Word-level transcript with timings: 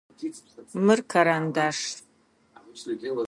Мыр 0.85 0.99
карандаш. 1.13 1.79